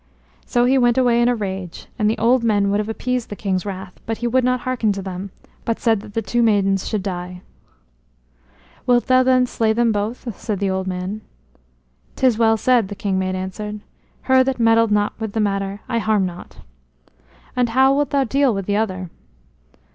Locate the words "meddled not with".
14.59-15.33